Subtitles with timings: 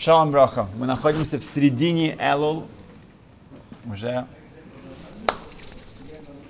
[0.00, 0.66] Шалом Броха.
[0.76, 2.66] Мы находимся в середине Элул.
[3.84, 4.26] Уже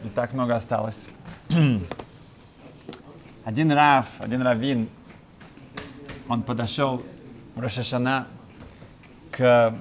[0.05, 1.09] не так много осталось.
[3.45, 4.89] один Рав, один Равин,
[6.29, 7.03] он подошел
[7.57, 8.29] в Рошашана
[9.33, 9.75] к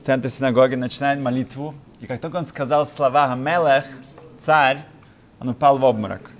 [0.00, 1.74] центру синагоги, начинает молитву.
[2.00, 3.84] И как только он сказал слова «Хамелех»,
[4.46, 4.82] «Царь»,
[5.40, 6.30] он упал в обморок.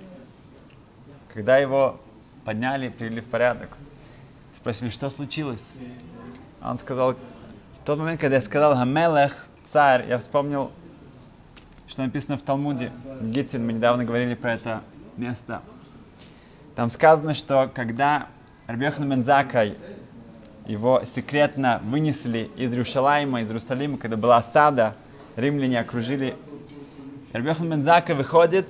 [1.31, 2.01] Когда его
[2.43, 3.69] подняли, привели в порядок,
[4.59, 5.73] спросили, что случилось.
[6.61, 10.71] Он сказал, в тот момент, когда я сказал «Хамелех», «Царь», я вспомнил,
[11.87, 12.91] что написано в Талмуде.
[13.21, 14.81] Гитин, мы недавно говорили про это
[15.15, 15.61] место.
[16.75, 18.27] Там сказано, что когда
[18.67, 19.77] Рабьехан Мензакай
[20.65, 24.93] его секретно вынесли из Иерушалайма, из Иерусалима, когда была осада,
[25.37, 26.35] римляне окружили.
[27.31, 28.67] Рабьехан Мензака выходит,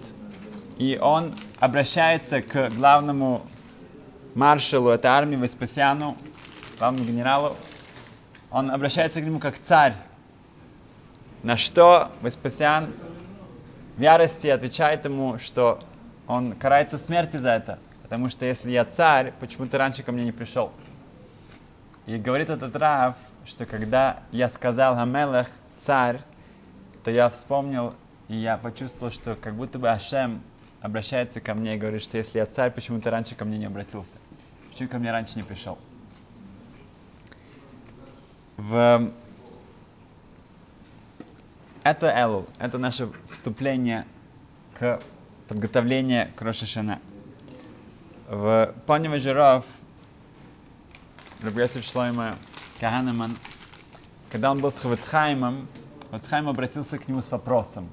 [0.78, 3.42] и он обращается к главному
[4.36, 6.16] маршалу этой армии, Веспасиану,
[6.78, 7.56] главному генералу.
[8.52, 9.96] Он обращается к нему как царь.
[11.44, 12.92] На что Веспасиан
[13.98, 15.80] в ярости отвечает ему, что
[16.28, 17.80] он карается смерти за это.
[18.04, 20.72] Потому что если я царь, почему ты раньше ко мне не пришел?
[22.06, 25.48] И говорит этот Рав, что когда я сказал Хамелех,
[25.86, 26.20] царь,
[27.04, 27.94] то я вспомнил,
[28.28, 30.42] и я почувствовал, что как будто бы Ашем
[30.82, 33.66] обращается ко мне и говорит, что если я царь, почему ты раньше ко мне не
[33.66, 34.16] обратился?
[34.72, 35.78] Почему ко мне раньше не пришел?
[38.58, 39.12] В...
[41.84, 44.06] Это Элул, это наше вступление
[44.78, 45.02] к
[45.48, 47.00] подготовлению к Рошашана.
[48.28, 49.66] В Пане Жиров
[51.42, 52.36] Рабиосиф Шлойма
[52.80, 53.36] Каханеман,
[54.30, 55.68] когда он был с Хавацхаймом,
[56.12, 57.88] Хавацхайм обратился к нему с вопросом.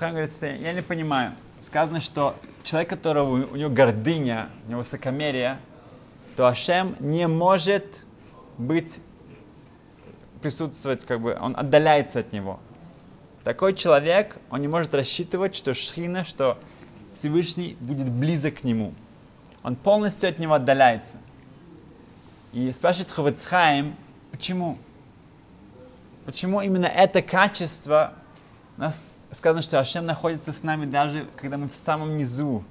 [0.00, 1.32] Хавацхайм говорит, что я не понимаю.
[1.60, 5.58] Сказано, что человек, которого у него гордыня, у него высокомерие,
[6.36, 7.84] то Ашем не может
[8.56, 8.98] быть
[10.40, 12.60] присутствовать, как бы, он отдаляется от него.
[13.44, 16.56] Такой человек, он не может рассчитывать, что Шхина, что
[17.12, 18.94] Всевышний будет близок к нему.
[19.62, 21.18] Он полностью от него отдаляется.
[22.54, 23.94] И спрашивает Ховецхайм,
[24.30, 24.78] почему?
[26.24, 28.14] Почему именно это качество,
[28.78, 32.64] нас сказано, что Ашем находится с нами даже, когда мы в самом низу,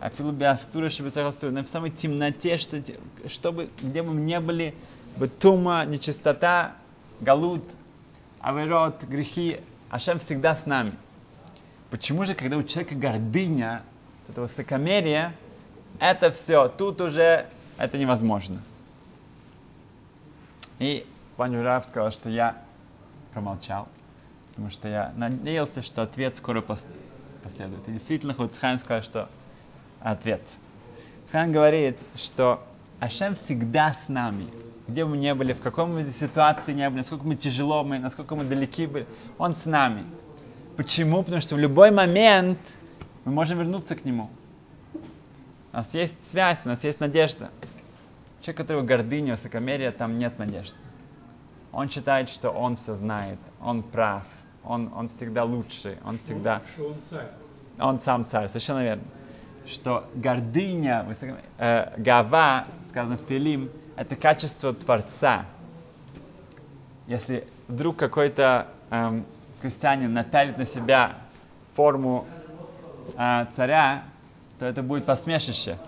[0.00, 2.82] а филубиастура, чтобы в самой темноте, что,
[3.28, 4.74] чтобы, где бы мы не были,
[5.16, 6.72] бетума, нечистота,
[7.20, 7.64] галут,
[8.40, 9.58] аверот, грехи,
[9.90, 10.92] Ашем всегда с нами.
[11.90, 13.82] Почему же, когда у человека гордыня,
[14.28, 15.32] это высокомерие,
[16.00, 17.46] это все, тут уже
[17.78, 18.60] это невозможно.
[20.78, 22.56] И пан Журав сказал, что я
[23.32, 23.88] промолчал,
[24.54, 27.88] потому что я надеялся, что ответ скоро последует.
[27.88, 29.28] И действительно, Хуцхайм сказал, что
[30.00, 30.40] ответ.
[31.32, 32.64] Хан говорит, что
[33.00, 34.46] Ашем всегда с нами.
[34.86, 37.98] Где бы мы не были, в каком мы ситуации не были, насколько мы тяжело мы,
[37.98, 39.06] насколько мы далеки были,
[39.38, 40.04] Он с нами.
[40.76, 41.22] Почему?
[41.22, 42.58] Потому что в любой момент
[43.24, 44.30] мы можем вернуться к Нему.
[45.72, 47.50] У нас есть связь, у нас есть надежда.
[48.42, 50.76] Человек, у которого гордыня, высокомерие, там нет надежды.
[51.72, 54.22] Он считает, что он все знает, он прав,
[54.66, 56.60] он, он всегда лучший, он всегда...
[56.74, 57.28] Что он царь.
[57.78, 59.02] Он сам царь, совершенно верно.
[59.66, 61.06] Что гордыня,
[61.58, 65.46] э, гава, сказано в Телим, это качество Творца.
[67.06, 69.24] Если вдруг какой-то эм,
[69.60, 71.12] крестьянин наталит на себя
[71.74, 72.26] форму
[73.16, 74.04] э, царя,
[74.58, 75.78] то это будет посмешище.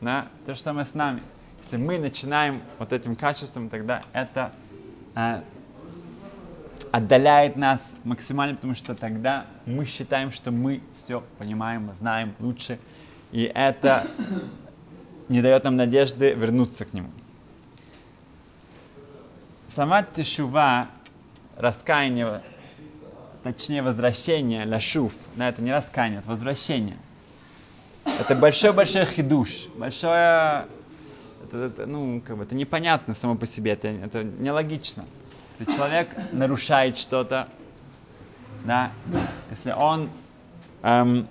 [0.00, 0.26] Да?
[0.46, 1.22] То же самое с нами.
[1.58, 4.52] Если мы начинаем вот этим качеством, тогда это
[5.14, 5.40] э,
[6.94, 12.78] отдаляет нас максимально, потому что тогда мы считаем, что мы все понимаем, знаем лучше,
[13.32, 14.06] и это
[15.28, 17.08] не дает нам надежды вернуться к нему.
[19.66, 20.86] Сама тишува,
[21.56, 22.42] раскаяние,
[23.42, 26.96] точнее возвращение, ляшув, да, это не раскаяние, это возвращение.
[28.20, 30.66] Это большой-большой хидуш, большое
[31.42, 35.04] это, это, ну, как бы, это непонятно само по себе, это, это нелогично.
[35.58, 37.48] Если человек нарушает что-то,
[38.64, 38.90] да,
[39.50, 40.10] если он
[40.82, 41.28] эм,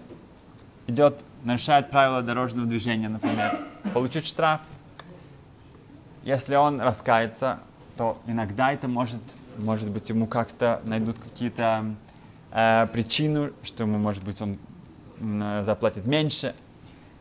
[0.88, 3.52] идет, нарушает правила дорожного движения, например,
[3.94, 4.62] получит штраф.
[6.24, 7.60] Если он раскается,
[7.98, 9.20] то иногда это может,
[9.58, 11.98] может быть, ему как-то найдут какие-то
[12.52, 14.58] э, причины, что ему, может быть, он
[15.20, 16.56] э, заплатит меньше.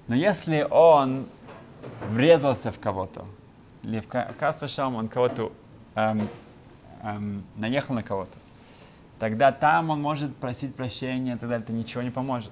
[0.06, 1.26] Но если он
[2.04, 3.26] врезался в кого-то,
[3.82, 5.52] или в Касвашам он кого-то
[5.96, 6.30] эм,
[7.02, 8.38] эм, наехал на кого-то,
[9.18, 12.50] тогда там он может просить прощения, тогда это ничего не поможет.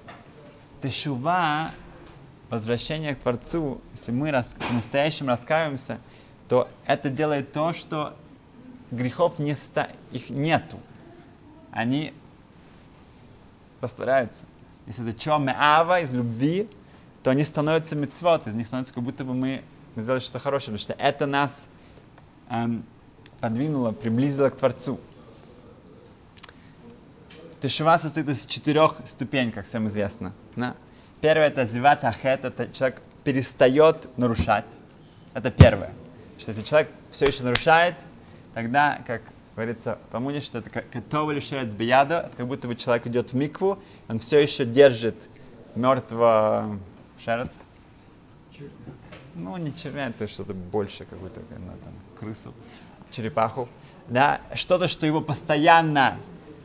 [0.81, 1.71] Тешува
[2.49, 5.99] возвращение к Творцу, если мы рас, по-настоящему раскаиваемся,
[6.47, 8.17] то это делает то, что
[8.91, 10.77] грехов не ста, их нету.
[11.71, 12.13] Они
[13.79, 14.45] растворяются.
[14.85, 16.69] Если это чем ава из любви,
[17.23, 19.63] то они становятся мецвод, из них становится как будто бы мы,
[19.95, 21.67] мы сделали что-то хорошее, потому что это нас
[22.49, 22.83] эм,
[23.41, 24.99] подвинуло, приблизило к Творцу.
[27.61, 30.33] Тешува состоит из четырех ступеней, как всем известно.
[30.55, 30.75] Да?
[31.19, 34.65] Первое это зиват ахет, это человек перестает нарушать.
[35.33, 35.91] Это первое.
[36.39, 37.95] Что если человек все еще нарушает,
[38.53, 39.21] тогда, как
[39.55, 43.35] говорится в Талмуде, что это готово лишает бияду, это как будто бы человек идет в
[43.35, 43.77] микву,
[44.07, 45.15] он все еще держит
[45.75, 46.79] мертвого
[47.19, 47.51] шерец.
[49.35, 52.53] Ну, не червя, это что-то больше, какую-то ну, там, крысу,
[53.11, 53.67] черепаху.
[54.07, 56.17] Да, что-то, что его постоянно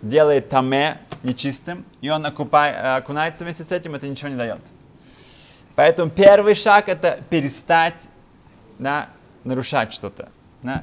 [0.02, 4.60] делает таме нечистым, и он окупай, окунается вместе с этим, это ничего не дает.
[5.74, 7.94] Поэтому первый шаг это перестать
[8.78, 9.08] да,
[9.44, 10.28] нарушать что-то.
[10.62, 10.82] Да,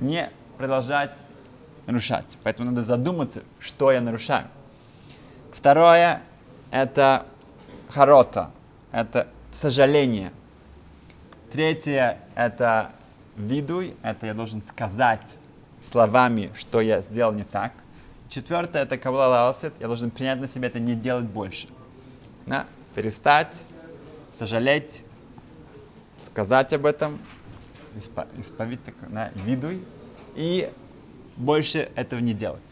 [0.00, 0.28] не
[0.58, 1.12] продолжать
[1.86, 2.26] нарушать.
[2.42, 4.46] Поэтому надо задуматься, что я нарушаю.
[5.52, 6.20] Второе
[6.70, 7.26] это
[7.88, 8.50] харота,
[8.90, 10.32] это сожаление.
[11.52, 12.90] Третье это
[13.36, 15.36] видуй, это я должен сказать
[15.82, 17.72] словами, что я сделал не так.
[18.28, 21.68] Четвертое это кавла лаосет, я должен принять на себя это не делать больше.
[22.46, 22.66] Да?
[22.94, 23.54] Перестать,
[24.32, 25.04] сожалеть,
[26.16, 27.18] сказать об этом,
[27.94, 29.84] исп- исповедь, да, видуй,
[30.34, 30.70] и
[31.36, 32.62] больше этого не делать.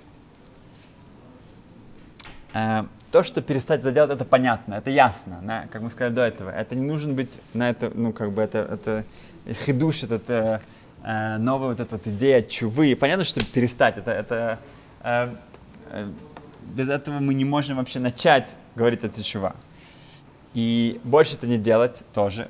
[3.12, 5.66] То, что перестать это делать, это понятно, это ясно, да?
[5.70, 6.48] как мы сказали до этого.
[6.48, 9.04] Это не нужно быть на это, ну, как бы это, это
[9.52, 10.62] хидуш, это,
[11.04, 12.96] э, новая вот эта вот идея чувы.
[12.96, 14.58] Понятно, что перестать, это, это
[15.02, 15.28] э,
[15.90, 16.06] э,
[16.74, 19.54] без этого мы не можем вообще начать говорить это чува.
[20.54, 22.48] И больше это не делать тоже.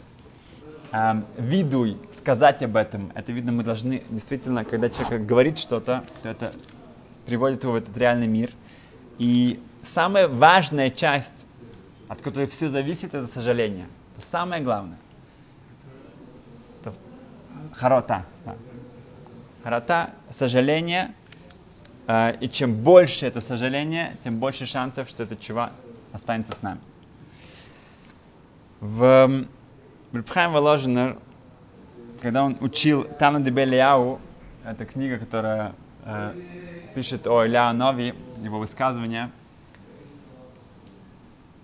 [0.93, 3.11] Э, видуй, сказать об этом.
[3.17, 6.53] Это видно, мы должны действительно, когда человек говорит что-то, то это
[7.27, 8.51] приводит его в этот реальный мир.
[9.19, 11.47] И самая важная часть,
[12.09, 13.87] от которой все зависит, это сожаление.
[14.17, 14.99] Это самое главное.
[16.81, 16.95] Это
[17.75, 18.25] харота.
[18.45, 18.57] Да.
[19.63, 21.15] Харота, сожаление.
[22.07, 25.71] Э, и чем больше это сожаление, тем больше шансов, что этот чува
[26.13, 26.81] останется с нами.
[28.81, 29.47] В
[30.13, 31.17] Рабхайм Воложенер,
[32.21, 34.21] когда он учил Тана Дебелияу,
[34.65, 35.73] это книга, которая
[36.05, 36.35] э,
[36.95, 39.31] пишет о Илья Нови, его высказывания,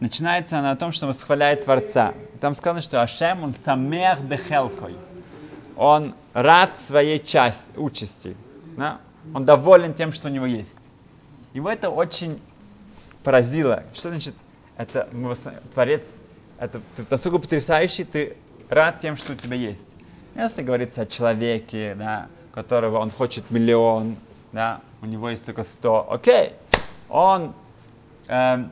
[0.00, 2.14] начинается она о том, что восхваляет Творца.
[2.40, 4.94] Там сказано, что Ашем, он самех бехелкой.
[5.76, 8.36] Он рад своей части, участи.
[8.76, 8.98] Да?
[9.34, 10.78] Он доволен тем, что у него есть.
[11.54, 12.40] Его это очень
[13.24, 13.82] поразило.
[13.94, 14.34] Что значит,
[14.76, 15.08] это
[15.72, 16.04] Творец,
[16.58, 18.36] это ты настолько потрясающий, ты
[18.68, 19.88] рад тем, что у тебя есть.
[20.34, 24.16] Если говорится о человеке, да, которого он хочет миллион,
[24.52, 26.52] да, у него есть только сто, окей,
[27.08, 27.54] он
[28.28, 28.70] эм,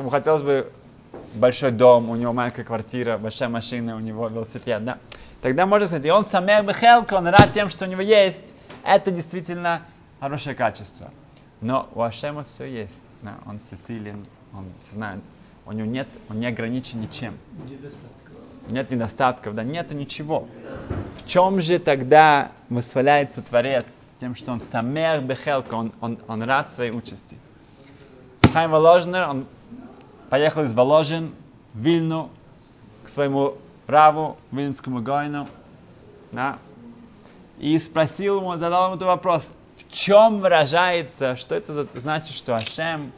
[0.00, 0.70] ему хотелось бы
[1.34, 4.98] большой дом, у него маленькая квартира, большая машина, у него велосипед, да.
[5.42, 8.54] Тогда можно сказать, и он самер бехелка, он рад тем, что у него есть.
[8.84, 9.82] Это действительно
[10.20, 11.10] хорошее качество.
[11.60, 13.02] Но у Ашема все есть.
[13.22, 15.20] Да, он всесилен, он все знает.
[15.66, 17.36] У него нет, он не ограничен ничем.
[17.68, 18.34] Недостатков.
[18.68, 20.46] Нет недостатков, да, нету ничего.
[21.16, 23.86] В чем же тогда восхваляется Творец?
[24.20, 27.36] Тем, что он самер бехелка, он, он, он рад своей участи.
[28.52, 29.46] Хайм Воложнер, он
[30.30, 31.32] поехал из Воложин
[31.74, 32.30] в Вильну
[33.04, 33.54] к своему
[33.86, 35.48] Раву, Вильнскому Гойну,
[36.32, 36.58] да,
[37.58, 43.12] и спросил ему, задал ему этот вопрос, в чем выражается, что это значит, что Ашем,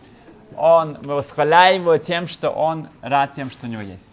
[0.57, 4.11] он, мы восхваляем его тем, что он рад тем, что у него есть.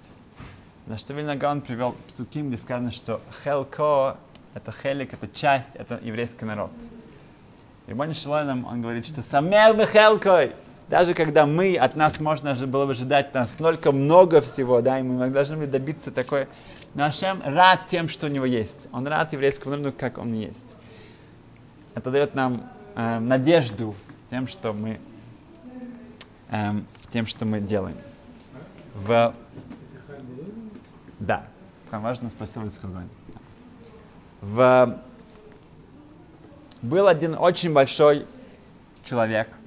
[0.88, 4.18] На что Вильнагон привел псуким, где сказано, что Хелко,
[4.54, 6.72] это Хелик, это часть, это еврейский народ.
[7.88, 10.54] И Шилойном, он говорит, что Самер Бехелкой,
[10.90, 15.00] даже когда мы, от нас можно же было бы ожидать там столько много всего, да,
[15.00, 16.48] и мы должны были добиться такой.
[16.94, 18.88] Но Ашем рад тем, что у него есть.
[18.92, 20.66] Он рад еврейскому народу, как он есть.
[21.96, 23.96] Это дает нам э, надежду
[24.30, 25.00] тем, что мы
[26.52, 26.72] э,
[27.12, 27.98] тем, что мы делаем.
[28.94, 29.34] В...
[31.20, 31.46] Да,
[31.92, 32.62] важно спросил
[34.42, 35.00] В...
[36.82, 38.28] Был один очень большой
[39.04, 39.48] человек–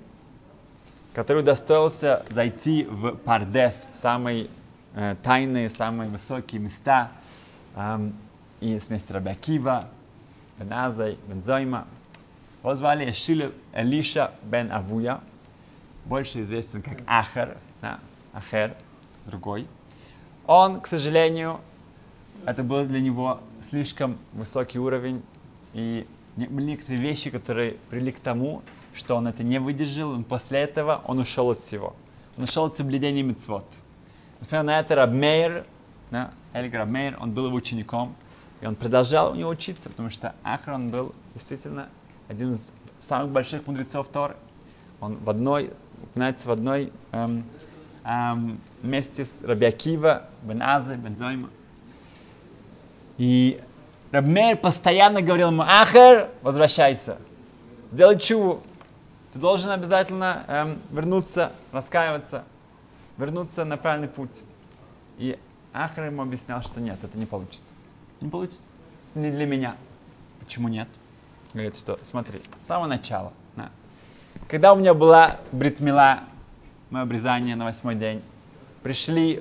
[1.12, 4.48] который удостоился зайти в Пардес, в самые
[4.94, 7.10] э, тайные, самые высокие места,
[7.76, 8.14] эм,
[8.60, 9.88] и с места Рабиакива,
[10.58, 11.86] Бен Азай, Бен Зойма.
[12.62, 15.20] Его звали Эшиль Элиша Бен Авуя,
[16.04, 18.00] больше известен как Ахер, да,
[18.32, 18.74] Ахер,
[19.26, 19.66] другой.
[20.46, 21.60] он, к сожалению,
[22.46, 25.22] это был для него слишком высокий уровень,
[25.74, 28.62] и некоторые вещи, которые привели к тому,
[28.98, 31.94] что он это не выдержал, и после этого он ушел от всего.
[32.36, 33.64] Он ушел от соблюдения мецвод.
[34.40, 35.64] Например, на это Рабмейр,
[36.10, 38.14] да, Эльг Рабмейр, он был его учеником,
[38.60, 41.88] и он продолжал у него учиться, потому что Ахрон был действительно
[42.28, 44.36] один из самых больших мудрецов Торы.
[45.00, 45.70] Он в одной,
[46.02, 47.44] упоминается в одной эм,
[48.04, 51.50] эм, вместе с Рабиакива, Бен Азе, Бен Зойма.
[53.16, 53.60] И
[54.10, 57.18] Рабмейр постоянно говорил ему, Ахер, возвращайся,
[57.92, 58.62] сделай чуву.
[59.38, 62.42] Ты должен обязательно эм, вернуться, раскаиваться,
[63.18, 64.42] вернуться на правильный путь.
[65.16, 65.38] И
[65.72, 67.72] Ахер ему объяснял, что нет, это не получится.
[68.20, 68.62] Не получится.
[69.14, 69.76] Не для меня.
[70.40, 70.88] Почему нет?
[71.54, 73.32] Говорит, что смотри, с самого начала.
[73.54, 73.70] Да.
[74.48, 76.18] Когда у меня была бритмила,
[76.90, 78.24] мое обрезание на восьмой день,
[78.82, 79.40] пришли,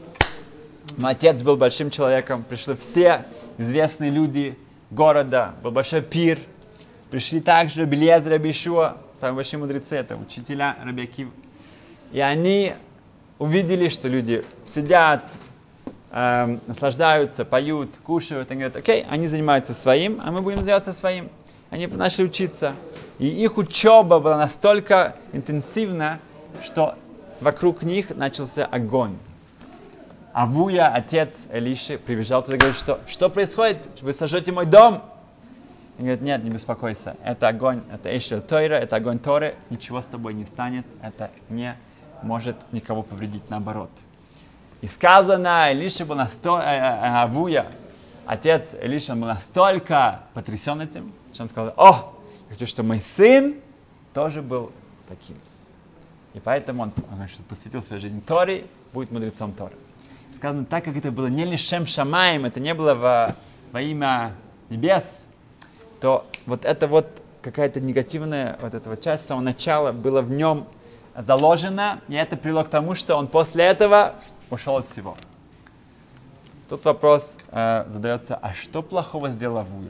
[0.95, 3.25] мой отец был большим человеком, пришли все
[3.57, 4.55] известные люди
[4.91, 6.37] города, был большой пир,
[7.09, 11.29] пришли также Белезра, Рабишуа, самые большие мудрецы, это учителя Рабиакив.
[12.11, 12.73] И они
[13.39, 15.23] увидели, что люди сидят,
[16.11, 21.29] эм, наслаждаются, поют, кушают, и говорят, окей, они занимаются своим, а мы будем заниматься своим.
[21.69, 22.75] Они начали учиться.
[23.19, 26.19] И их учеба была настолько интенсивна,
[26.63, 26.95] что
[27.41, 29.17] вокруг них начался огонь.
[30.33, 33.89] Авуя, отец Элиши, прибежал туда и говорит, что, что происходит?
[34.01, 35.01] Вы сожжете мой дом?
[35.97, 40.05] И говорит, нет, не беспокойся, это огонь, это Эшель Тойра, это огонь Торы, ничего с
[40.05, 41.75] тобой не станет, это не
[42.21, 43.89] может никого повредить, наоборот.
[44.81, 47.65] И сказано, Элиша был настолько, э, э, Авуя,
[48.27, 52.13] отец Элиша был настолько потрясен этим, что он сказал, о,
[52.47, 53.55] я хочу, чтобы мой сын
[54.13, 54.71] тоже был
[55.07, 55.37] таким.
[56.35, 59.73] И поэтому он, он что посвятил свою жизнь Торе, будет мудрецом Торы.
[60.35, 63.35] Сказано, так как это было не лишем шамаем, это не было во,
[63.71, 64.33] во имя
[64.69, 65.26] небес,
[65.99, 67.07] то вот это вот
[67.41, 70.67] какая-то негативная вот эта вот часть с самого начала была в нем
[71.15, 74.13] заложена, и это привело к тому, что он после этого
[74.49, 75.17] ушел от всего.
[76.69, 79.89] Тут вопрос э, задается, а что плохого сделал Авуя?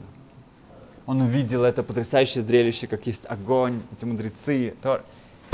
[1.06, 4.74] Он увидел это потрясающее зрелище, как есть огонь, эти мудрецы.
[4.82, 5.02] То...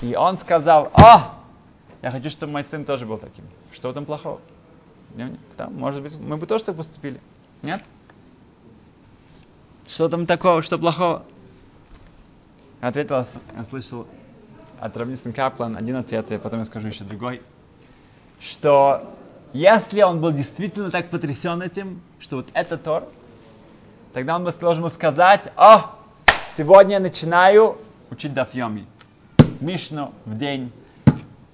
[0.02, 1.32] И он сказал, о,
[2.02, 3.44] я хочу, чтобы мой сын тоже был таким.
[3.72, 4.40] Что в этом плохого?
[5.56, 7.20] Да, может быть, мы бы тоже так поступили.
[7.62, 7.82] Нет?
[9.86, 11.24] Что там такого, что плохого?
[12.80, 13.24] Ответил,
[13.56, 14.06] я слышал
[14.80, 17.40] от Равнистен Каплан один ответ, и потом я скажу еще другой,
[18.40, 19.14] что
[19.52, 23.04] если он был действительно так потрясен этим, что вот это Тор,
[24.12, 25.92] тогда он бы должен был сказать, о,
[26.56, 27.78] сегодня я начинаю
[28.10, 28.86] учить Дафьоми.
[29.60, 30.72] Мишну в день,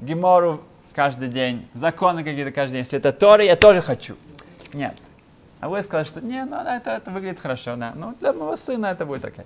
[0.01, 0.63] Гемору
[0.95, 2.81] каждый день, законы какие-то каждый день.
[2.81, 4.17] Если это Торы, я тоже хочу.
[4.73, 4.97] Нет.
[5.61, 7.93] А вы сказали, что не, ну это, это выглядит хорошо, да.
[7.95, 9.45] Ну, для моего сына это будет окей.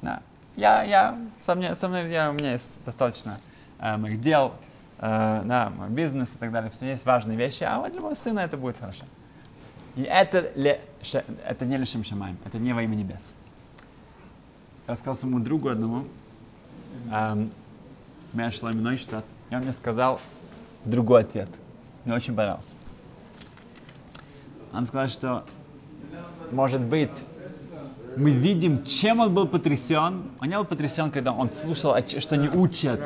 [0.00, 0.22] Да.
[0.54, 3.40] Я, я, со мной, со мной я, у меня есть достаточно
[3.80, 4.54] э, моих дел,
[4.98, 6.70] э, да, мой бизнес и так далее.
[6.70, 9.04] Все есть важные вещи, а вот для моего сына это будет хорошо.
[9.96, 13.36] И это, ле, ше, это не лишим шамаем, это не во имя небес.
[14.86, 16.04] Я рассказал своему другу одному,
[17.10, 17.50] эм,
[18.32, 20.20] меня шла штат, и он мне сказал
[20.84, 21.48] другой ответ.
[22.04, 22.74] Мне очень понравился.
[24.72, 25.44] Он сказал, что
[26.52, 27.10] может быть,
[28.16, 30.22] мы видим, чем он был потрясен.
[30.40, 33.00] Он не был потрясен, когда он слушал, что они учат.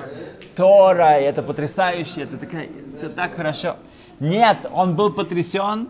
[0.54, 3.76] Тора, и это потрясающе, это такая, все так хорошо.
[4.20, 5.88] Нет, он был потрясен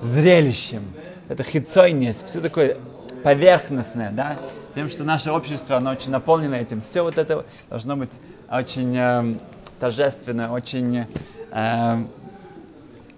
[0.00, 0.82] зрелищем.
[1.28, 2.76] Это хитсойнес, все такое
[3.22, 4.36] поверхностное, да,
[4.74, 6.80] тем, что наше общество, оно очень наполнено этим.
[6.80, 8.10] Все вот это должно быть
[8.50, 9.36] очень э,
[9.78, 11.06] торжественно, очень
[11.50, 12.04] э,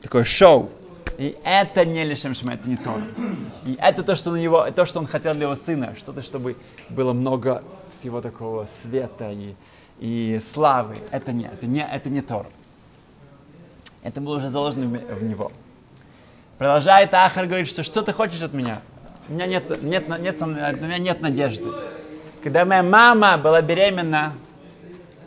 [0.00, 0.70] такое шоу.
[1.18, 3.00] И это не лишем шма, это не то.
[3.66, 5.94] И это то, что, на него, то, что он хотел для его сына.
[5.96, 6.56] Что-то, чтобы
[6.88, 9.54] было много всего такого света и,
[10.00, 10.96] и славы.
[11.10, 12.46] Это не, это не, это не Тор.
[14.02, 15.50] Это было уже заложено в него.
[16.58, 18.80] Продолжает Ахар говорит, что что ты хочешь от меня?
[19.28, 21.68] У меня нет, нет, нет, у меня нет надежды.
[22.42, 24.34] Когда моя мама была беременна,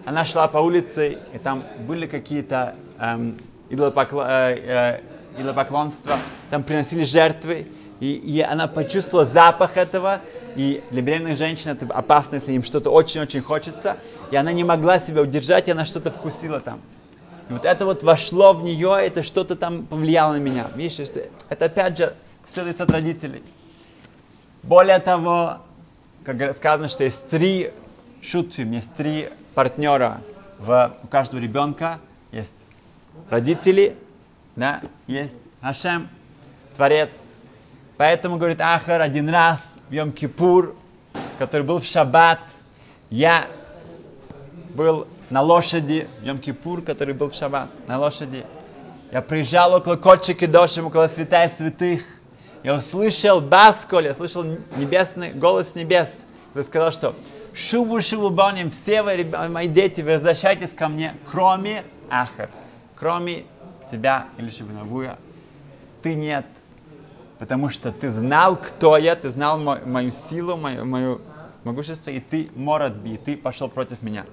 [0.06, 3.38] она шла по улице, и там были какие-то эм,
[3.70, 5.01] идолопокло, э, э,
[5.38, 6.17] идолопоклонства,
[6.50, 7.67] там приносили жертвы,
[8.00, 10.22] и, и она почувствовала запах этого,
[10.56, 13.98] и для беременных женщин это опасно, если им что-то очень-очень хочется,
[14.32, 16.79] и она не могла себя удержать, и она что-то вкусила там.
[17.50, 20.67] И вот это вот вошло в нее, это что-то там повлияло на меня.
[20.75, 21.00] Видишь,
[21.50, 22.13] это опять же
[22.44, 23.41] все зависит от родителей.
[24.63, 25.60] Более того,
[26.24, 27.72] как сказано, что есть три
[28.22, 30.22] шутфим, есть три партнера
[30.60, 32.00] в, у каждого ребенка.
[32.32, 32.65] Есть
[33.29, 33.96] родители,
[34.57, 36.09] да, есть Ашем,
[36.75, 37.11] Творец.
[37.95, 40.75] Поэтому, говорит Ахар, один раз в Йом-Кипур,
[41.39, 42.39] который был в Шаббат,
[43.09, 43.47] я
[44.73, 48.45] был на лошади, в Йом-Кипур, который был в Шаббат, на лошади.
[49.11, 52.03] Я приезжал около Кочики Дошим, около святая святых.
[52.63, 54.43] Я услышал басколь, я слышал
[54.75, 57.15] небесный голос небес, который сказал, что
[57.53, 62.49] Шубу, шубу, боним, все вы, мои дети, возвращайтесь ко мне, кроме Ахар,
[62.95, 63.45] кроме
[63.89, 65.17] тебя или Шибанавуя.
[66.01, 66.46] Ты нет,
[67.39, 71.22] потому что ты знал, кто я, ты знал мо- мою силу, мою, мою
[71.63, 74.25] могущество, и ты морат би, ты пошел против меня.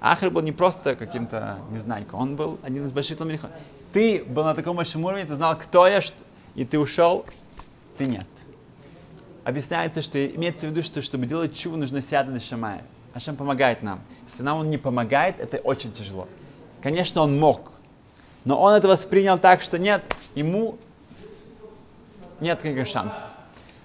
[0.00, 3.50] Ахар был не просто каким-то незнайком, он был один из больших ламерихов.
[3.92, 6.00] Ты был на таком большом уровне, ты знал, кто я,
[6.54, 7.24] и ты ушел,
[7.96, 8.26] ты нет.
[9.44, 12.82] Объясняется, что имеется в виду, что чтобы делать чуву, нужно сяда на шамая.
[13.12, 14.00] Ашем помогает нам.
[14.26, 16.26] Если нам он не помогает, это очень тяжело.
[16.82, 17.72] Конечно, он мог,
[18.44, 20.02] но он это воспринял так, что нет,
[20.34, 20.78] ему
[22.40, 23.24] нет никаких шансов.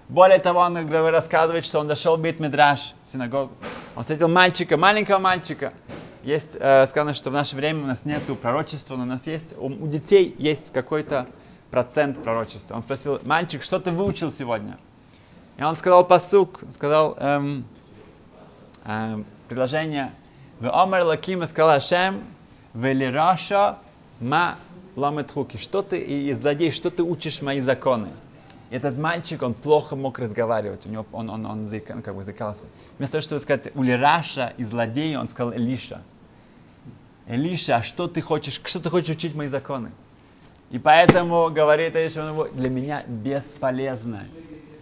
[0.09, 3.51] Более того, он рассказывает, что он дошел в Бейт Мидраш, в синагогу.
[3.95, 5.71] Он встретил мальчика, маленького мальчика.
[6.23, 9.53] Есть э, сказано, что в наше время у нас нет пророчества, но у нас есть,
[9.57, 11.27] у, у детей есть какой-то
[11.71, 12.75] процент пророчества.
[12.75, 14.77] Он спросил, мальчик, что ты выучил сегодня?
[15.57, 17.65] И он сказал посук, сказал эм,
[18.85, 20.11] эм, предложение.
[20.59, 22.21] В Омар Лакима сказал Ашем,
[22.73, 23.77] Велираша
[24.19, 24.57] ма
[24.95, 25.57] ламетхуки.
[25.57, 28.09] Что ты, и злодей, что ты учишь мои законы?
[28.69, 32.67] Этот мальчик, он плохо мог разговаривать, у него он, он, он, заика, как бы заикался.
[32.97, 36.01] Вместо того, чтобы сказать Улираша и злодей, он сказал Элиша.
[37.27, 39.91] Элиша, а что ты хочешь, что ты хочешь учить мои законы?
[40.69, 44.25] И поэтому говорит Элиша, для меня бесполезно.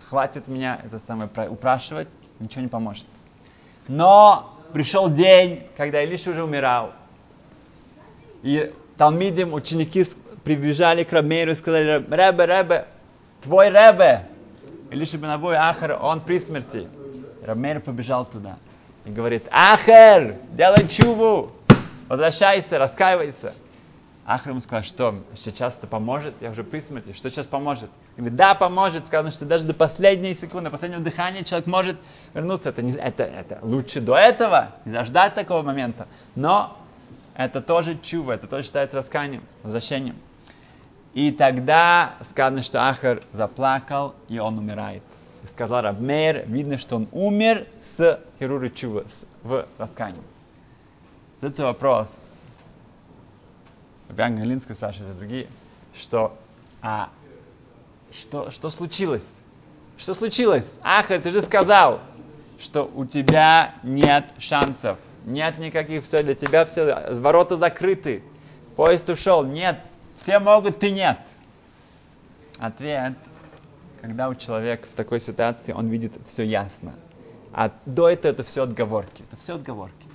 [0.09, 3.05] Хватит меня это самое упрашивать, ничего не поможет.
[3.87, 6.91] Но пришел день, когда Илиша уже умирал.
[8.43, 10.05] И Талмидим, ученики
[10.43, 12.85] прибежали к Рамейру и сказали, Ребе, Ребе,
[13.41, 14.25] твой Ребе,
[14.91, 16.87] Илиша Бенавой Ахар, он при смерти.
[17.45, 18.57] Рамейр побежал туда
[19.05, 21.51] и говорит, Ахар, делай чуву,
[22.09, 23.53] возвращайся, раскаивайся.
[24.25, 27.89] Ахар ему сказал, что сейчас это поможет, я уже при смерти, что сейчас поможет?
[28.17, 31.97] Говорит, да, поможет, сказано, что даже до последней секунды, последнего дыхания человек может
[32.33, 32.69] вернуться.
[32.69, 36.75] Это, не, это, это лучше до этого, не заждать такого момента, но
[37.37, 40.15] это тоже чува, это тоже считается расканием, возвращением.
[41.13, 45.03] И тогда сказано, что Ахар заплакал, и он умирает.
[45.43, 50.21] И сказал Рабмейр, видно, что он умер с Херуры Чува, с, в раскании.
[51.41, 52.21] Это вопрос,
[54.09, 55.47] Рабиан Галинский спрашивает, и другие,
[55.93, 56.35] что,
[56.81, 57.09] а,
[58.19, 59.37] что, что случилось?
[59.97, 60.77] Что случилось?
[60.81, 61.99] Ахар, ты же сказал,
[62.59, 68.23] что у тебя нет шансов, нет никаких, все для тебя, все, ворота закрыты,
[68.75, 69.77] поезд ушел, нет,
[70.15, 71.19] все могут, ты нет.
[72.57, 73.13] Ответ,
[74.01, 76.93] когда у человека в такой ситуации, он видит все ясно.
[77.53, 80.07] А до этого это все отговорки, это все отговорки.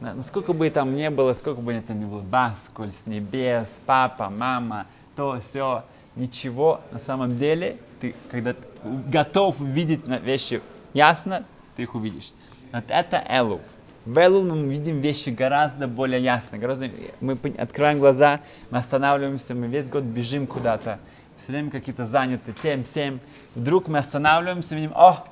[0.00, 4.86] Насколько бы там не было, сколько бы там ни было, баскуль с небес, папа, мама,
[5.14, 5.84] то, все,
[6.16, 10.60] ничего, на самом деле, ты, когда ты готов видеть вещи
[10.92, 11.44] ясно,
[11.76, 12.32] ты их увидишь.
[12.72, 13.60] Вот это Элул.
[14.06, 16.56] В Элул мы видим вещи гораздо более ясно.
[16.56, 20.98] Гораздо, мы открываем глаза, мы останавливаемся, мы весь год бежим куда-то,
[21.36, 23.20] все время какие-то заняты тем, всем.
[23.54, 25.24] Вдруг мы останавливаемся, видим, о,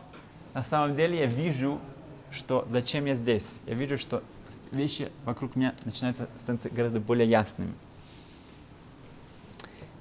[0.52, 1.78] на самом деле я вижу,
[2.31, 3.57] что зачем я здесь.
[3.66, 4.22] Я вижу, что
[4.70, 7.72] вещи вокруг меня начинаются становиться гораздо более ясными.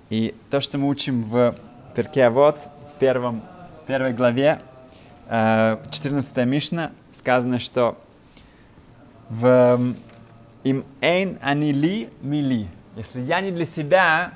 [0.09, 1.55] И то, что мы учим в
[1.95, 2.57] Перке вот
[2.95, 3.41] в первом,
[3.87, 4.61] первой главе,
[5.27, 7.97] 14 Мишна, сказано, что
[9.29, 9.95] в
[10.63, 12.67] им эйн анили мили.
[12.95, 14.33] Если я не для себя,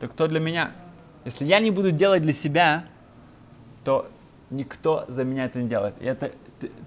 [0.00, 0.72] то кто для меня?
[1.24, 2.84] Если я не буду делать для себя,
[3.84, 4.08] то
[4.50, 5.94] никто за меня это не делает.
[6.00, 6.32] И это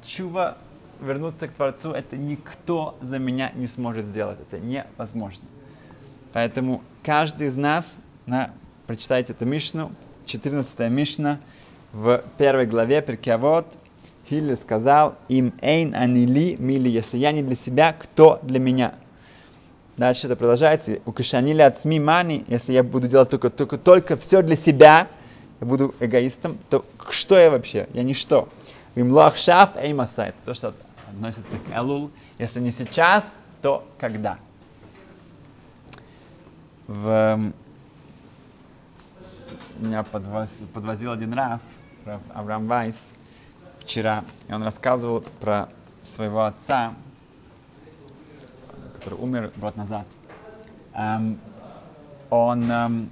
[0.05, 0.57] чува
[1.01, 4.39] вернуться к Творцу, это никто за меня не сможет сделать.
[4.39, 5.45] Это невозможно.
[6.33, 8.51] Поэтому каждый из нас, на,
[8.87, 9.91] прочитайте эту Мишну,
[10.25, 11.39] 14 Мишна,
[11.93, 13.67] в первой главе Перкиавод,
[14.29, 18.95] Хилли сказал, им эйн анили мили, если я не для себя, кто для меня?
[19.97, 20.99] Дальше это продолжается.
[21.05, 25.07] У Кишанили от СМИ мани, если я буду делать только, только, только все для себя,
[25.61, 27.87] я буду эгоистом, то что я вообще?
[27.93, 28.49] Я ничто.
[28.95, 30.27] Вимлах шаф эймаса.
[30.27, 30.73] Это то, что
[31.07, 32.09] относится к Элул.
[32.39, 34.37] Если не сейчас, то когда?
[36.87, 37.51] В...
[39.79, 40.61] Меня подвоз...
[40.73, 41.61] подвозил один Раф,
[42.05, 43.13] Раф Авраам Вайс,
[43.85, 45.69] вчера, и он рассказывал про
[46.03, 46.93] своего отца,
[48.95, 50.07] который умер год назад.
[50.93, 51.39] Эм,
[52.29, 53.09] он, эм,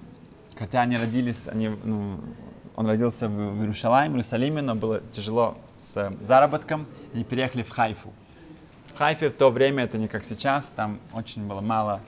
[0.57, 2.19] хотя они родились, они, ну,
[2.75, 7.69] он родился в, в Иерусалиме, Иерусалиме, но было тяжело с э, заработком, они переехали в
[7.69, 8.11] Хайфу.
[8.93, 11.99] В Хайфе в то время, это не как сейчас, там очень было мало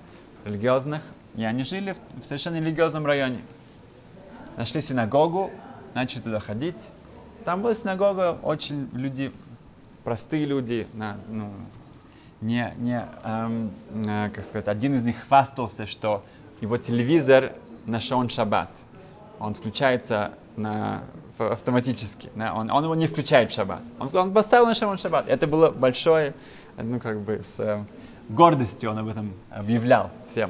[0.44, 1.04] религиозных,
[1.36, 3.42] и они жили в, в совершенно религиозном районе.
[4.58, 5.52] Нашли синагогу,
[5.94, 6.76] начали туда ходить.
[7.46, 9.32] Там была синагога, очень люди,
[10.04, 11.52] простые люди, на, ну,
[12.42, 13.72] не, не эм,
[14.08, 16.24] э, как сказать, один из них хвастался, что
[16.60, 17.54] его телевизор
[17.86, 18.72] на Шон Шаббат.
[19.40, 21.04] Он включается на,
[21.38, 22.32] автоматически.
[22.36, 22.56] Да?
[22.56, 23.82] Он, он его не включает в шаббат.
[24.00, 25.30] Он, он поставил на Шон Шаббат.
[25.30, 26.34] Это было большое,
[26.78, 27.84] ну как бы с э,
[28.30, 30.50] гордостью он об этом объявлял всем.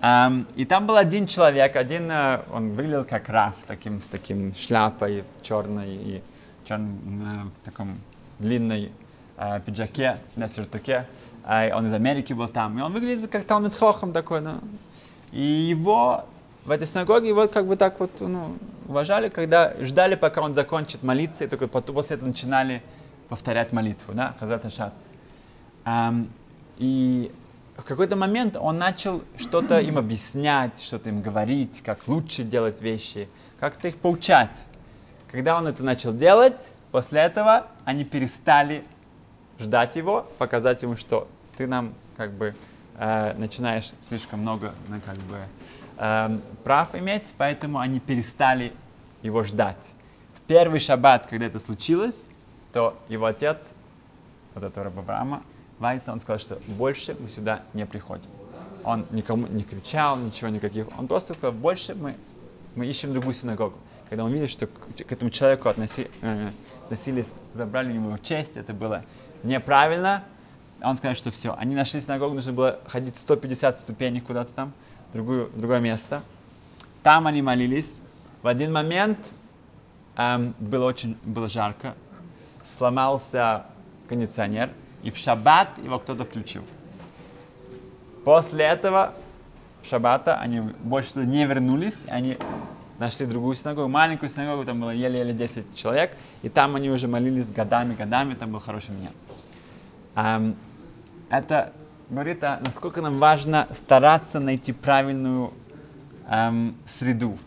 [0.00, 5.24] И там был один человек, один, uh, он выглядел как Раф, таким, с таким шляпой
[5.42, 6.22] черной и
[6.64, 7.98] черном, uh, таком
[8.38, 8.92] длинной
[9.38, 11.04] uh, пиджаке, на сюртуке.
[11.44, 12.78] Uh, он из Америки был там.
[12.78, 14.40] И он выглядел как Талмит Хохам такой.
[14.40, 14.60] Ну.
[15.32, 16.24] И его
[16.64, 18.56] в этой синагоге его как бы так вот ну,
[18.86, 22.82] уважали, когда ждали, пока он закончит молиться, и только потом, после этого начинали
[23.28, 24.92] повторять молитву, да, Хазат Ашац.
[26.78, 27.32] И
[27.78, 33.28] в какой-то момент он начал что-то им объяснять, что-то им говорить, как лучше делать вещи,
[33.60, 34.64] как-то их поучать.
[35.30, 38.84] Когда он это начал делать, после этого они перестали
[39.60, 42.54] ждать его, показать ему, что ты нам как бы
[42.96, 45.38] э, начинаешь слишком много ну, как бы,
[45.98, 48.72] э, прав иметь, поэтому они перестали
[49.22, 49.94] его ждать.
[50.36, 52.26] В первый шаббат, когда это случилось,
[52.72, 53.58] то его отец,
[54.54, 55.42] вот этого раба Авраама,
[55.78, 58.28] Вайса, он сказал, что больше мы сюда не приходим.
[58.84, 60.86] Он никому не кричал, ничего никаких.
[60.98, 62.14] Он просто сказал, больше мы,
[62.74, 63.76] мы ищем другую синагогу.
[64.08, 66.50] Когда он видел, что к этому человеку относи, э,
[66.84, 69.04] относились, забрали ему его честь, это было
[69.42, 70.24] неправильно,
[70.82, 71.54] он сказал, что все.
[71.58, 74.72] Они нашли синагогу, нужно было ходить 150 ступеней куда-то там,
[75.10, 76.22] в другую, другое место.
[77.02, 78.00] Там они молились.
[78.42, 79.18] В один момент
[80.16, 81.94] эм, было очень было жарко,
[82.64, 83.66] сломался
[84.08, 84.70] кондиционер,
[85.08, 86.62] и в шаббат его кто-то включил.
[88.24, 89.14] После этого
[89.82, 92.36] шаббата они больше не вернулись, они
[92.98, 97.50] нашли другую синагогу, маленькую синагогу, там было еле-еле 10 человек, и там они уже молились
[97.50, 100.54] годами, годами, там был хороший меня.
[101.30, 101.72] Это
[102.10, 105.54] говорит, а насколько нам важно стараться найти правильную
[106.28, 107.38] um, среду.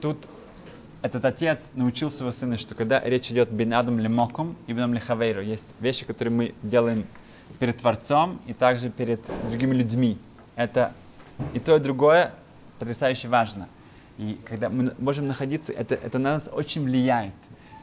[0.00, 0.28] Тут
[1.02, 5.40] этот отец научил своего сына, что когда речь идет бин адам лемоком и бин лехавейру,
[5.40, 7.06] есть вещи, которые мы делаем
[7.58, 10.18] перед Творцом и также перед другими людьми.
[10.56, 10.92] Это
[11.54, 12.32] и то, и другое
[12.78, 13.68] потрясающе важно.
[14.18, 17.32] И когда мы можем находиться, это, это на нас очень влияет.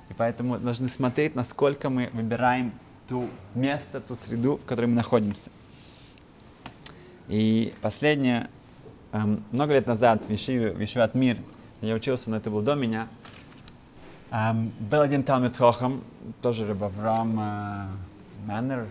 [0.10, 2.72] И поэтому должны смотреть, насколько мы выбираем
[3.08, 5.50] ту место, ту среду, в которой мы находимся.
[7.28, 8.50] И последнее,
[9.12, 11.38] эм, много лет назад в Ешиве, в Ешиве Мир
[11.82, 13.08] я учился, но это был до меня.
[14.32, 16.04] Um, был один Талмит Хохам,
[16.42, 17.88] тоже Рабаврам uh,
[18.46, 18.88] Маннер.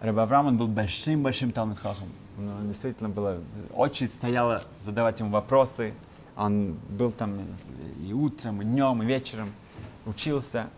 [0.00, 2.08] Рабаврам, он был большим-большим Талмит Хохам.
[2.38, 3.38] Ну, действительно было,
[3.74, 5.92] очередь стояла задавать ему вопросы.
[6.36, 7.38] Он был там
[8.06, 9.52] и утром, и днем, и вечером,
[10.06, 10.68] учился.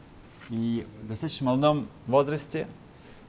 [0.51, 2.67] И в достаточно молодом возрасте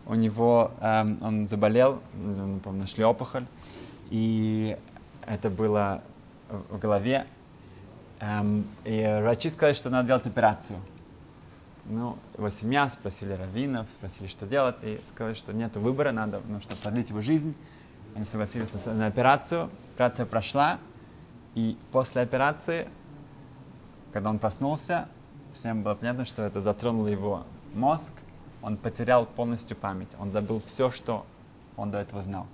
[0.08, 3.46] у него, эм, он заболел, ну, помню, нашли опухоль,
[4.10, 4.76] и
[5.28, 6.02] это было
[6.69, 7.43] в голове, Эм,
[8.86, 10.80] и врачи сказали, что надо делать операцию.
[11.86, 16.62] Ну, его семья спросили раввинов, спросили, что делать, и сказали, что нет выбора, надо, ну,
[16.62, 17.54] чтобы продлить его жизнь.
[18.16, 19.70] Они согласились на, на операцию.
[19.96, 20.80] Операция прошла,
[21.56, 22.88] и после операции,
[24.14, 25.10] когда он проснулся,
[25.54, 28.14] всем было понятно, что это затронуло его мозг,
[28.62, 31.26] он потерял полностью память, он забыл все, что
[31.76, 32.48] он до этого знал.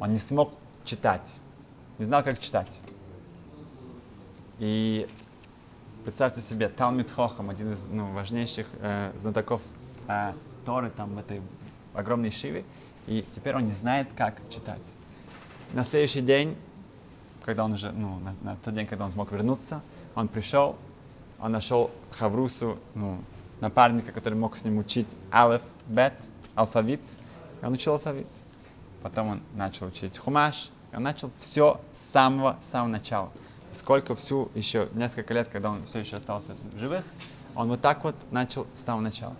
[0.00, 0.52] Он не смог
[0.84, 1.34] читать,
[1.98, 2.80] не знал, как читать.
[4.60, 5.08] И
[6.04, 9.60] представьте себе, Талмит Хохам, один из ну, важнейших э, знатоков
[10.06, 10.32] э,
[10.64, 11.42] Торы там в этой
[11.92, 12.64] огромной шиве,
[13.06, 14.80] и теперь он не знает, как читать.
[15.72, 16.56] На следующий день,
[17.44, 19.82] когда он уже, ну, на, на тот день, когда он смог вернуться,
[20.14, 20.76] он пришел,
[21.40, 23.18] он нашел Хаврусу, ну,
[23.60, 26.14] напарника, который мог с ним учить алеф, бет,
[26.54, 27.00] алфавит,
[27.60, 28.28] и он учил алфавит.
[29.02, 33.32] Потом он начал учить хумаш, и он начал все с самого-самого начала
[33.74, 37.04] сколько всю еще несколько лет, когда он все еще остался в живых,
[37.54, 39.36] он вот так вот начал с самого начала.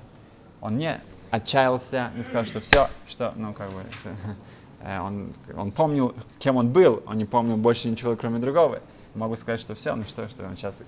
[0.60, 3.82] Он не отчаялся, не сказал, что все, что, ну, как бы,
[4.80, 8.80] э, он, он помнил, кем он был, он не помнил больше ничего, кроме другого.
[9.14, 10.82] Могу сказать, что все, ну что, что он сейчас,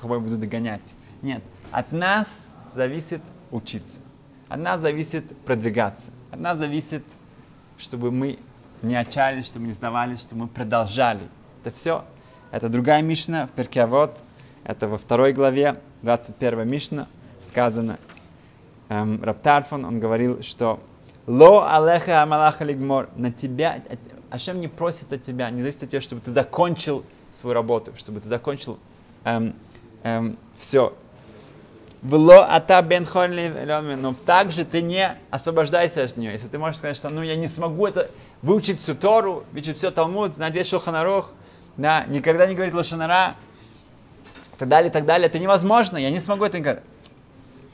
[0.00, 0.82] кого я буду догонять.
[1.22, 2.28] Нет, от нас
[2.74, 4.00] зависит учиться.
[4.48, 6.10] От нас зависит продвигаться.
[6.32, 7.04] От нас зависит,
[7.78, 8.38] чтобы мы
[8.82, 11.28] не отчаялись, чтобы мы не сдавались, чтобы мы продолжали
[11.62, 12.04] Это все.
[12.50, 13.88] Это другая Мишна в Перке.
[14.64, 17.06] Это во второй главе, 21 Мишна,
[17.48, 17.98] сказано.
[18.88, 20.80] Эм, Раптарфон, он говорил, что
[21.26, 23.08] Ло алеха амалаха лигмор.
[23.16, 23.80] На тебя,
[24.30, 28.20] Ашем не просит от тебя, не зависит от тебя, чтобы ты закончил свою работу, чтобы
[28.20, 28.78] ты закончил
[29.24, 29.54] эм,
[30.02, 30.92] эм, все.
[32.02, 33.06] Вло ата бен
[34.00, 36.32] но также ты не освобождайся от нее.
[36.32, 38.10] Если ты можешь сказать, что ну я не смогу это
[38.42, 41.30] выучить всю Тору, выучить все Талмуд, знать весь Шуханарух,
[41.76, 43.34] да, никогда не говорить Лошанара,
[44.58, 46.82] так далее, так далее, это невозможно, я не смогу это никогда.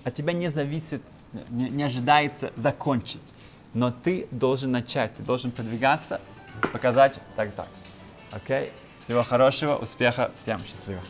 [0.04, 1.02] От тебя не зависит,
[1.50, 3.20] не, не ожидается закончить.
[3.74, 6.20] Но ты должен начать, ты должен продвигаться,
[6.72, 7.68] показать так так.
[8.30, 8.70] Окей?
[9.00, 11.00] Всего хорошего, успеха, всем счастливо.